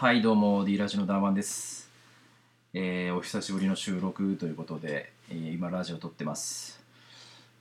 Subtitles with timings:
[0.00, 1.90] はいどうも D ラジオのダーマンです、
[2.72, 6.80] えーお久しぶりの収録ということで、えー今ラジオ撮ってます、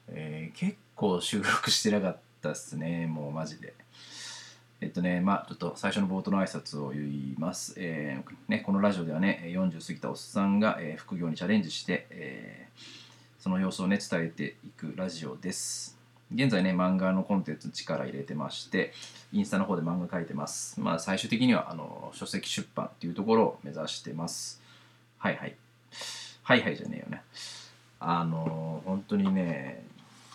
[0.09, 3.73] えー結構収録してなかったっすねもうマジで。
[4.81, 12.79] えっとねまあちょっと最初の冒頭の挨拶を言います、えーね、このラジオではね40過ぎたおっさんが、えー副業にチャレンジして、えー
[13.39, 15.96] その様子をね伝えていくラジオです。
[16.33, 18.91] 現在ね漫画のコンテンツ力入れてまして
[19.31, 20.79] インスタの方で漫画描いてます。
[20.79, 24.61] まあ最終的にはあの書籍出版っていうところを目指してます。
[25.17, 25.55] はいはい。
[26.43, 27.21] はいはいじゃねえよね。
[27.99, 29.83] あの本当にね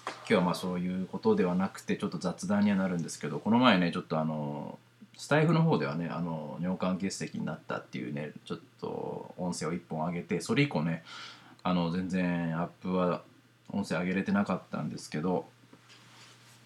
[0.04, 4.78] 今日はまあそういうことではなくてちょっと雑談にはなるんですけどこの前ねちょっとあの
[5.16, 11.04] スタイフの方ではねあの尿管結石になったっていうねちょっと音声を1本上げてそれ以降ね
[11.62, 13.22] あの全然アップは
[13.70, 15.46] 音声上げれてなかったんですけど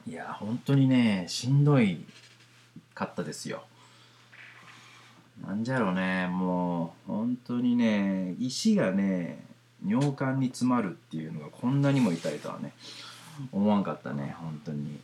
[0.08, 2.04] いや本当にねしんどい
[2.94, 3.64] かったですよ。
[5.46, 9.44] なんじゃろうねもう本当にね石がね
[9.86, 12.72] 尿管に詰まるっていうのがこんなにも痛いとはね
[13.52, 15.00] 思わんかったね本当に。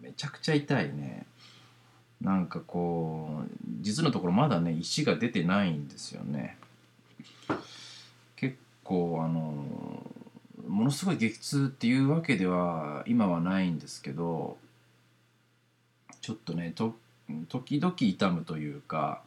[0.00, 1.26] めちゃくちゃ痛いね。
[2.20, 3.48] なんかこう
[3.80, 6.56] 実のところまだね石が出てないんですよね。
[8.36, 9.91] 結構あの
[10.72, 14.56] ものすごい激痛っていうわけでは今はないんですけど
[16.22, 16.96] ちょっとねと
[17.50, 19.20] 時々痛むというか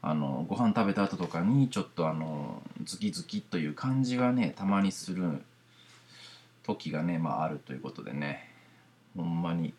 [0.00, 5.42] あのご飯食べた後とかにちょっとあのズキズキという感じがねたまにする
[6.62, 8.48] 時がねまああるということでね。
[9.14, 9.74] ほんまに。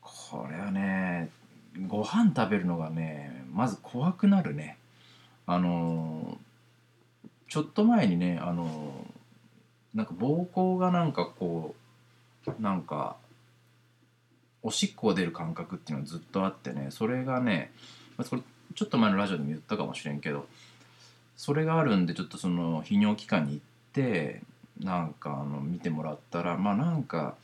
[0.00, 1.30] これはね
[1.88, 4.76] ご飯食べるのがねまず怖くなるね。
[5.46, 6.38] あの
[7.48, 9.06] ちょっと前にねあの
[9.94, 11.74] なんか膀胱がなんかこ
[12.46, 13.16] うなんか
[14.62, 17.72] おしっこが出る感覚っていうのがずっとあってねそれがね
[18.16, 18.42] まあそれ
[18.74, 20.46] ちょっと前のラジオでも言ったかもしれんけど
[21.36, 23.58] それがあるんでちょっとその泌尿器科に行っ
[23.92, 24.42] て
[24.78, 27.34] なんかあの見てもらったらまあなんか、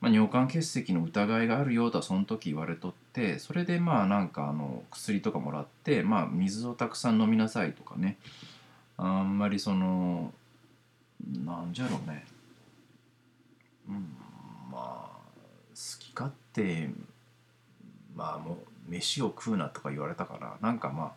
[0.00, 8.16] まあ、尿管結石の疑いがあるよとはその時言われとってそれでまあなんかあの薬とかもらってまあ水をたくさん飲みなさいとかね
[8.98, 10.32] あんまりその
[11.44, 12.24] なんじゃろうね。
[13.88, 14.16] うん
[14.70, 15.16] まあ
[15.74, 16.88] 好き勝手
[18.14, 18.54] まあも
[18.88, 21.12] う飯を食うなとか言われたからなんかまあ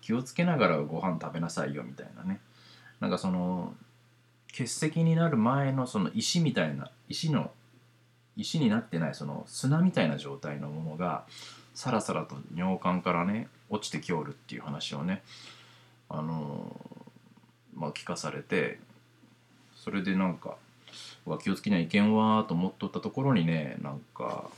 [0.00, 2.40] 気をつけながらご飯食べなさいよみたいなね。
[3.00, 3.74] なんかその
[4.52, 7.50] 結石になる前のその石みたいな石の
[8.36, 11.24] 石になってないその砂みたいな状態のものが
[11.74, 15.22] さらさらと尿管からね落ちてきおるっていう話をね
[16.08, 16.74] あの
[17.74, 18.78] まあ聞かされて
[19.82, 20.56] それでなんか
[21.26, 24.50] うわ気をつけにはいけんわと思っとったところにねなんか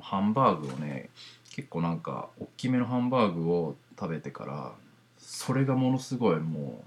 [0.00, 1.08] ハンバーグをね
[1.54, 4.72] 結構なんか大きめのハンバーグを食べてから
[5.18, 6.84] それがものすごいも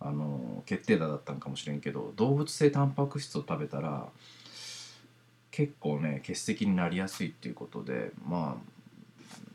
[0.00, 4.08] うあの決定打だったんかもしれんけど動物性タンパク質を食べたら
[5.50, 8.73] 結構ね結石になりやすいっていうことでまあ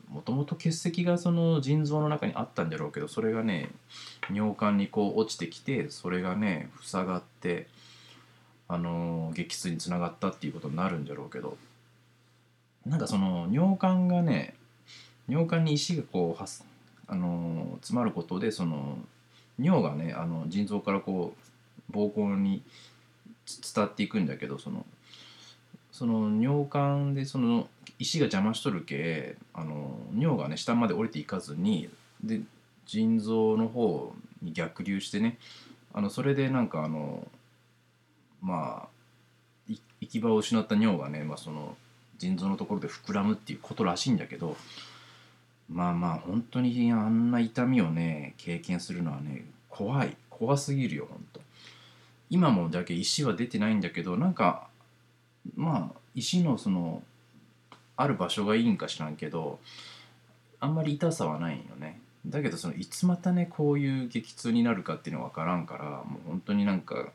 [0.10, 3.70] もともと結石がその腎臓の中にあったんだろうけどそれがね
[4.32, 7.68] 尿管にこう落ちてきてそれがね塞がって
[8.68, 11.58] あの激痛につながったっていうことになるんだろうけど
[12.86, 14.56] なんかその尿管がね
[15.28, 16.66] 尿管に石がこうはす
[17.08, 18.98] あの詰まることでその
[19.60, 21.34] 尿がねあの腎臓からこ
[21.92, 22.64] う膀胱に
[23.76, 24.86] 伝っていくんだけどその
[26.00, 27.68] その尿管でその
[28.00, 31.90] 石が邪魔しとるけあの尿がね下まで降りていかずに
[32.24, 32.40] で
[32.86, 35.38] 腎臓の方に逆流してね
[35.94, 37.28] あのそれでなんかあの
[38.42, 41.76] まあ行き場を失った尿がね、まあ、その
[42.18, 44.56] 腎臓のところで膨らむっていうことらしいんだけど
[45.70, 50.16] まあまあ本当にあんな痛みをね経験するのはね怖い。
[50.30, 51.42] 怖すぎるよ本当。
[52.30, 54.69] 今もだけ石は出てないんだけどなんか
[55.56, 57.04] まあ石のその
[57.96, 59.60] ある場所がいいんか知らんけど
[60.60, 62.00] あんまり痛さはないよね。
[62.26, 67.10] だけどそのいつまたねこういう激痛になるかっていうのは分からんからもう本当になんか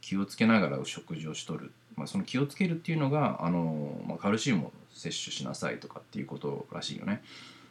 [0.00, 7.22] 気をつけながら食事をしとる、まあ、その気をつけるっていうのがあの、まあ、カルシウムを摂取しなさいとかっていうことらしいよね。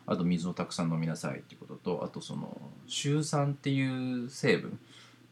[0.08, 4.78] あと水をたくさん飲みなさいっていうこととあとそのシュウ酸っていう成分。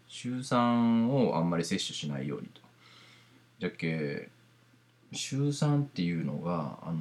[0.08, 2.62] シュウ酸をあんまり摂取しないようにと。
[3.60, 4.30] じゃっけ
[5.14, 7.00] シュウ酸っていうのがあの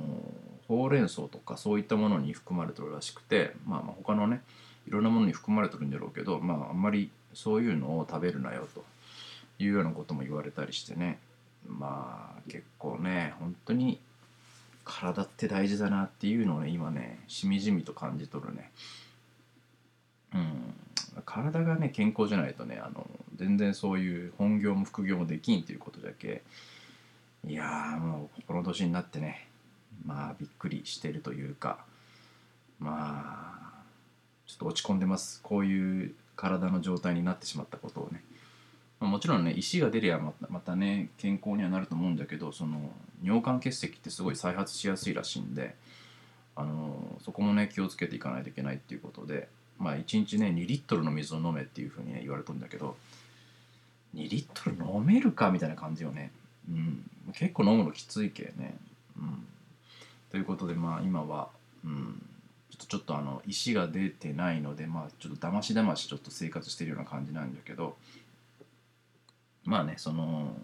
[0.68, 4.42] ほうれん草とかそういったものに含まれてるらしくてまあまあ他のね
[4.86, 8.84] いろんなものに含まれてるんだろうけどまああんまりそういうのを食べるなよと
[9.58, 11.18] いうようなことも言われたりしてね。
[11.66, 14.00] まあ結構ね本当に
[14.84, 18.70] 体って大事だなっていうのをね今ねしみじみと感じ取るね。
[20.34, 20.74] うん。
[21.24, 23.06] 体がね健康じゃないとねあの
[23.36, 26.42] 全然そういう本業も副業もできんっていうことだけ
[27.46, 29.48] いやもうこの年になってね
[30.04, 31.84] まあびっくりしてるというか
[32.78, 33.82] まあ
[34.46, 35.40] ちょっと落ち込んでます。
[35.42, 38.22] こういう体の状態になってしまったことをね。
[39.00, 42.90] まあもちろんね石が出りゃまたまたね健康にはなると思うんだけどその
[43.22, 45.74] 尿管結石ってすごい再発しやすいらしいんで
[46.54, 49.48] あのそこもね気をつけていかないといけないっていうことで
[49.78, 52.96] まあ1日ね2リットルの水を飲めっていうふうにね言われとるんだけど
[54.14, 56.30] 2リットル飲めるかみたいな感じよね。
[56.68, 57.10] うん。
[57.34, 58.76] 結構飲むのきついけね。
[59.18, 59.46] うん。
[60.30, 61.48] ということでまあ今は
[61.84, 62.22] うん。
[62.70, 67.96] ちょっとちょっとあの石が出てないのでまあちょっとだましだましちょっと生活してるような感じなんだけど。
[69.64, 70.56] まあねその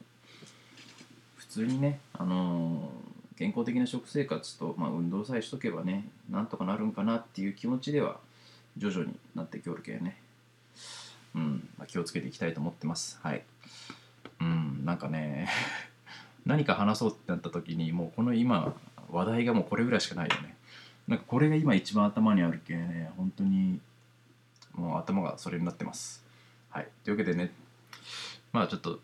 [1.37, 2.91] 普通にねあの
[3.37, 8.19] 健康的な食生活と、まあ、運動さえしとけばねなんとかなるんかなっていう気持ちでは
[8.77, 10.17] 徐々になってきおるけね。
[11.35, 13.19] うん、まあ、気をつけていきたいと思ってます。
[13.23, 13.45] はい。
[14.41, 14.85] うん。
[14.85, 15.49] なんかね
[16.49, 18.75] 何か話そうってなった時にもうこの今
[19.11, 20.57] 話題がもうこれぐらいしかないよね。
[21.07, 23.11] なんかこれが今一番頭にあるけね。
[23.19, 23.79] 本当に
[24.75, 26.25] もう頭がそれになってます。
[26.71, 26.89] はい。
[27.05, 27.53] というわけでね。
[28.51, 28.99] まあちょっと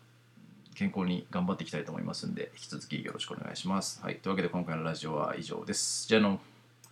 [0.73, 4.01] 健康に頑張っていきたいと思いますんで引き続きよろしくお願いします。
[4.01, 4.15] はい。
[4.15, 6.07] というわけで今回のラジオは以上です。
[6.07, 6.39] じゃあの。